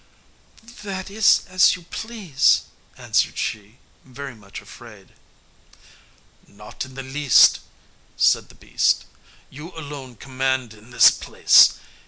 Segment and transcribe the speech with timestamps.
[0.81, 2.61] "That is as you please,"
[2.97, 5.13] answered she, very much afraid.
[6.47, 7.59] "Not in the least,"
[8.17, 9.05] said the beast;
[9.51, 11.75] "you alone command in this place.